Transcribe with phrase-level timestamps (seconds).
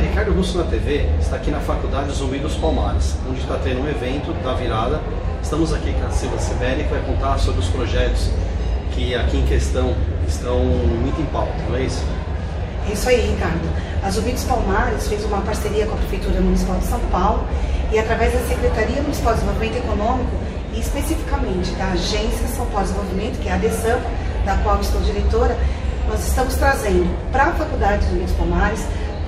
[0.00, 3.88] Ricardo Russo na TV está aqui na Faculdade Zumbi dos Palmares, onde está tendo um
[3.88, 5.00] evento da virada.
[5.42, 8.30] Estamos aqui com a Silva Sibeli, que vai contar sobre os projetos
[8.92, 9.94] que aqui em questão
[10.26, 12.02] estão muito em pauta, não é isso?
[12.88, 13.60] É isso aí, Ricardo.
[14.02, 17.44] A Zumbi dos Palmares fez uma parceria com a Prefeitura Municipal de São Paulo
[17.92, 20.30] e através da Secretaria Municipal de Desenvolvimento Econômico
[20.74, 24.00] e especificamente da Agência São Paulo de Desenvolvimento, que é a ADESAM,
[24.44, 25.56] da qual estou diretora,
[26.08, 28.84] nós estamos trazendo para a Faculdade Zumbi dos Palmares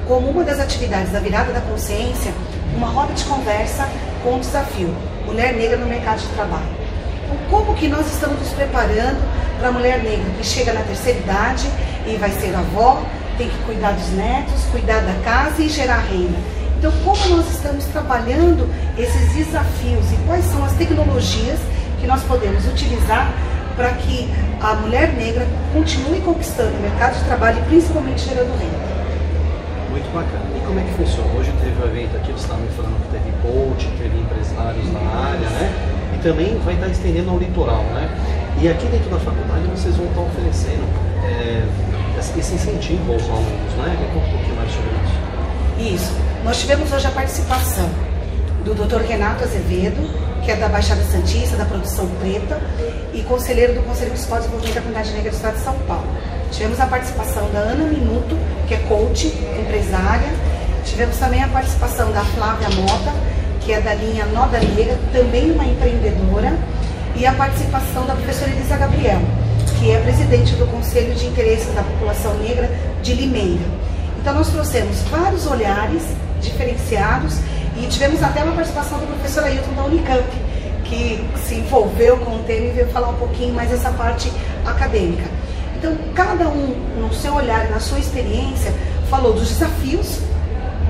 [0.07, 2.33] como uma das atividades da virada da consciência,
[2.75, 3.89] uma roda de conversa
[4.23, 6.87] com o desafio Mulher Negra no Mercado de Trabalho.
[7.25, 9.21] Então, como que nós estamos nos preparando
[9.59, 11.69] para a mulher negra que chega na terceira idade
[12.07, 13.03] e vai ser avó,
[13.37, 16.39] tem que cuidar dos netos, cuidar da casa e gerar renda.
[16.79, 21.59] Então, como nós estamos trabalhando esses desafios e quais são as tecnologias
[22.01, 23.33] que nós podemos utilizar
[23.75, 24.31] para que
[24.63, 28.86] a mulher negra continue conquistando o mercado de trabalho e principalmente gerando renda?
[29.97, 30.45] Muito bacana.
[30.55, 31.33] E como é que funciona?
[31.41, 35.01] Hoje teve um evento aqui, você estava me falando que teve coach, teve empresários na
[35.01, 35.73] área, né?
[36.15, 38.05] E também vai estar estendendo ao litoral, né?
[38.61, 40.85] E aqui dentro da faculdade vocês vão estar oferecendo
[41.25, 41.65] é,
[42.19, 43.97] esse incentivo aos alunos, né?
[43.97, 46.05] Me conta um pouquinho mais sobre isso.
[46.05, 46.13] Isso.
[46.45, 47.89] Nós tivemos hoje a participação
[48.67, 49.01] do Dr.
[49.01, 49.97] Renato Azevedo,
[50.45, 52.61] que é da Baixada Santista, da produção preta,
[53.15, 56.07] e conselheiro do Conselho Municipal de Desenvolvimento da Comunidade Negra do Estado de São Paulo.
[56.53, 59.27] Tivemos a participação da Ana Minuto, que é coach,
[59.59, 60.29] empresária.
[60.85, 63.13] Tivemos também a participação da Flávia Mota,
[63.61, 66.57] que é da linha Noda Negra, também uma empreendedora.
[67.15, 69.21] E a participação da professora Elisa Gabriel,
[69.79, 72.71] que é presidente do Conselho de Interesses da População Negra
[73.03, 73.65] de Limeira.
[74.21, 76.03] Então nós trouxemos vários olhares
[76.43, 77.39] diferenciados
[77.79, 80.29] e tivemos até uma participação do professor Ailton da Unicamp,
[80.85, 84.31] que se envolveu com o tema e veio falar um pouquinho mais dessa parte
[84.67, 85.36] acadêmica.
[85.87, 88.75] Então, cada um, no seu olhar, na sua experiência,
[89.09, 90.19] falou dos desafios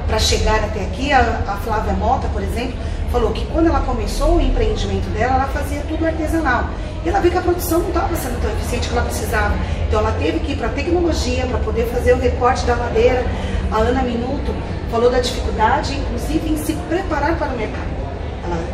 [0.06, 1.12] para chegar até aqui.
[1.12, 2.78] A, a, Flávia Mota, por exemplo,
[3.12, 6.70] falou que quando ela começou o empreendimento dela, ela fazia tudo artesanal.
[7.04, 9.54] E ela viu que a produção não estava sendo tão eficiente que ela precisava.
[9.86, 13.22] Então, ela teve que ir para a tecnologia para poder fazer o recorte da madeira.
[13.70, 14.54] A Ana Minuto
[14.90, 17.96] falou da dificuldade, inclusive, em se preparar para o mercado.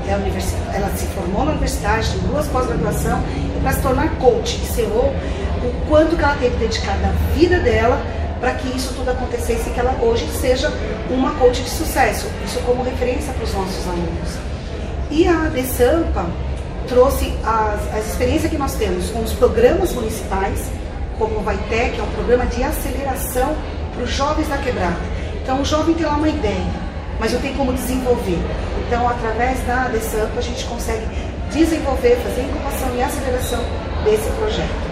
[0.06, 3.20] Ela, é ela se formou na universidade, duas pós-graduação,
[3.56, 5.12] e para se tornar coach, encerrou
[5.66, 8.00] o quanto que ela teve dedicado a vida dela
[8.42, 10.68] para que isso tudo acontecesse e que ela hoje seja
[11.08, 12.26] uma coach de sucesso.
[12.44, 14.30] Isso como referência para os nossos alunos.
[15.12, 16.26] E a De Sampa
[16.88, 20.68] trouxe as, as experiências que nós temos com os programas municipais,
[21.18, 23.54] como o Vaitec, que é um programa de aceleração
[23.94, 24.96] para os jovens da quebrada.
[25.40, 26.72] Então o jovem tem lá uma ideia,
[27.20, 28.38] mas não tem como desenvolver.
[28.86, 31.06] Então, através da De Sampa, a gente consegue
[31.52, 33.62] desenvolver, fazer incubação e aceleração
[34.04, 34.91] desse projeto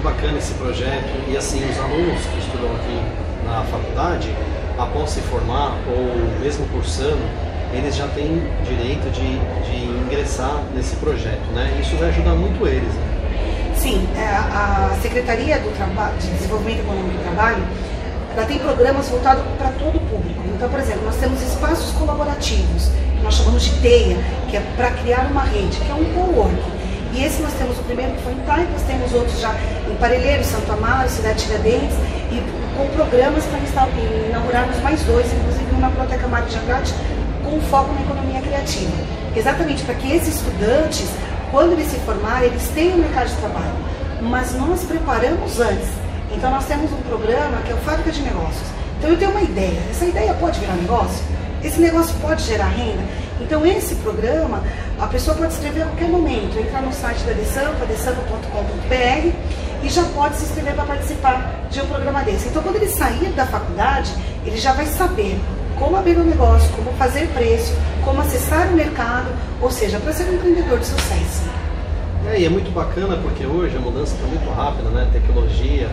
[0.00, 3.00] bacana esse projeto e assim os alunos que estudam aqui
[3.44, 4.34] na faculdade,
[4.78, 7.22] após se formar ou mesmo cursando,
[7.72, 11.78] eles já têm direito de, de ingressar nesse projeto, né?
[11.80, 12.92] Isso vai ajudar muito eles.
[12.94, 13.74] Né?
[13.76, 17.64] Sim, é, a Secretaria do Trabalho, de Desenvolvimento Econômico do Trabalho,
[18.36, 20.40] ela tem programas voltados para todo o público.
[20.54, 24.90] Então, por exemplo, nós temos espaços colaborativos, que nós chamamos de TEIA, que é para
[24.92, 26.81] criar uma rede, que é um co-work
[27.14, 29.54] e esse nós temos o primeiro que foi em Itaí, nós temos outros já
[29.90, 31.96] em Parelheiro, Santo Amaro, Cidade Tiradentes,
[32.30, 32.40] e
[32.76, 33.88] com programas para
[34.28, 36.94] inaugurarmos mais dois, inclusive uma Proteca Mário de Andrade,
[37.44, 38.92] com foco na economia criativa.
[39.36, 41.06] Exatamente para que esses estudantes,
[41.50, 43.74] quando eles se formarem, eles tenham um mercado de trabalho.
[44.22, 45.88] Mas nós preparamos antes.
[46.34, 48.68] Então nós temos um programa que é o Fábrica de Negócios.
[48.98, 49.80] Então eu tenho uma ideia.
[49.90, 51.22] Essa ideia pode virar negócio?
[51.62, 53.02] Esse negócio pode gerar renda?
[53.42, 54.62] Então, esse programa,
[55.00, 59.32] a pessoa pode escrever a qualquer momento, entrar no site da Desampa, desampa.com.br
[59.82, 62.48] e já pode se inscrever para participar de um programa desse.
[62.48, 64.12] Então, quando ele sair da faculdade,
[64.46, 65.38] ele já vai saber
[65.76, 67.74] como abrir um negócio, como fazer preço,
[68.04, 69.28] como acessar o mercado,
[69.60, 71.42] ou seja, para ser um empreendedor de sucesso.
[72.30, 75.08] É, e é muito bacana porque hoje a mudança está muito rápida, né?
[75.12, 75.90] Tecnologia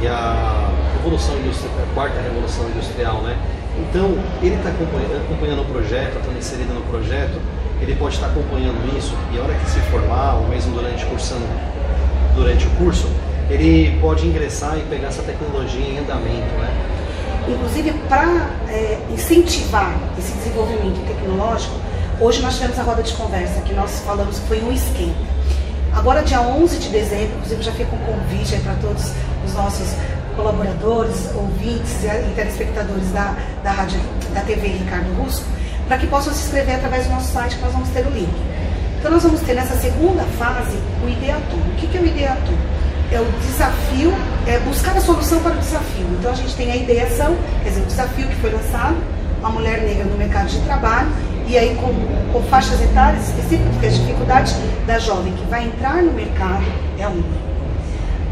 [0.00, 3.36] e a revolução industrial, a quarta revolução industrial, né?
[3.78, 7.40] Então, ele está acompanhando, acompanhando o projeto, estando inserido no projeto,
[7.80, 11.44] ele pode estar acompanhando isso e a hora que se formar, ou mesmo durante, cursando,
[12.34, 13.08] durante o curso,
[13.50, 16.72] ele pode ingressar e pegar essa tecnologia em andamento, né?
[17.48, 21.74] Inclusive, para é, incentivar esse desenvolvimento tecnológico,
[22.20, 25.12] hoje nós tivemos a roda de conversa que nós falamos que foi um esquema.
[25.94, 29.12] Agora, dia 11 de dezembro, inclusive já fica um convite para todos
[29.46, 29.94] os nossos
[30.36, 34.00] colaboradores, ouvintes e telespectadores da, da, rádio,
[34.34, 35.44] da TV Ricardo Russo,
[35.86, 38.34] para que possam se inscrever através do nosso site, que nós vamos ter o link.
[38.98, 41.58] Então, nós vamos ter nessa segunda fase o Ideatur.
[41.58, 42.58] O que é o Ideatur?
[43.12, 44.12] é o desafio,
[44.46, 46.06] é buscar a solução para o desafio.
[46.18, 48.96] Então a gente tem a ideação, quer dizer, o desafio que foi lançado,
[49.38, 51.08] uma mulher negra no mercado de trabalho,
[51.46, 51.92] e aí com,
[52.32, 54.56] com faixas etárias específicas, porque as dificuldades
[54.86, 56.64] da jovem que vai entrar no mercado
[56.98, 57.44] é uma.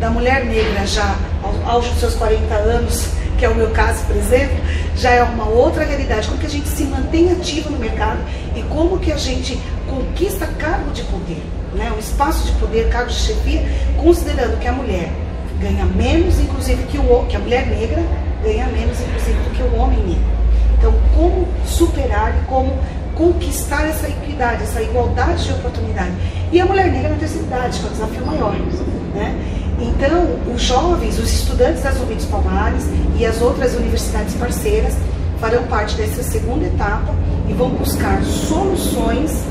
[0.01, 4.17] Da mulher negra já aos, aos seus 40 anos, que é o meu caso, por
[4.17, 4.57] exemplo,
[4.97, 6.27] já é uma outra realidade.
[6.27, 8.19] Como que a gente se mantém ativo no mercado
[8.57, 11.43] e como que a gente conquista cargo de poder,
[11.75, 11.93] né?
[11.95, 13.63] um espaço de poder, cargo de chefia,
[13.97, 15.11] considerando que a mulher
[15.61, 18.03] ganha menos, inclusive, que, o, que a mulher negra
[18.43, 20.25] ganha menos, inclusive, do que o homem negro.
[20.79, 22.77] Então, como superar e como
[23.23, 26.11] conquistar essa equidade, essa igualdade de oportunidade.
[26.51, 28.55] E a mulher negra na terceira idade, que é o desafio maior.
[29.15, 29.37] Né?
[29.79, 32.85] Então, os jovens, os estudantes das Ouvidos Palmares
[33.17, 34.95] e as outras universidades parceiras
[35.41, 37.15] farão parte dessa segunda etapa
[37.49, 39.45] e vão buscar soluções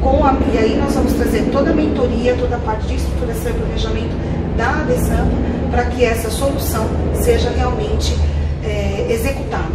[0.00, 3.50] com a, e aí nós vamos trazer toda a mentoria, toda a parte de estruturação
[3.50, 5.28] e planejamento da ADESAM
[5.70, 8.16] para que essa solução seja realmente
[8.62, 9.72] é, executada.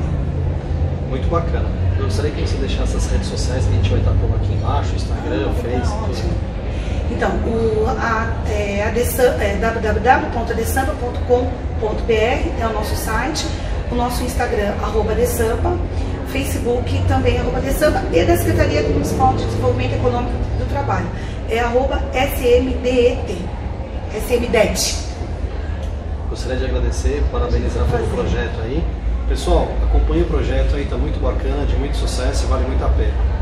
[1.10, 1.79] Muito bacana.
[2.10, 4.96] Gostaria que você deixasse as redes sociais que a gente vai estar pondo aqui embaixo,
[4.96, 6.24] Instagram, ah, Facebook.
[7.12, 8.92] Então, o, a, é, é
[9.62, 13.46] www.adesamba.com.br é o nosso site,
[13.92, 15.78] o nosso Instagram, arroba Adesamba,
[16.30, 21.06] Facebook também, arroba Adesamba, e da Secretaria Municipal de Desenvolvimento Econômico do Trabalho,
[21.48, 23.38] é arroba SMDET,
[24.18, 24.98] SMDET.
[26.28, 28.84] Gostaria de agradecer, parabenizar pelo projeto aí.
[29.30, 32.90] Pessoal, acompanhe o projeto aí, está muito bacana, de muito sucesso e vale muito a
[32.90, 33.39] pena.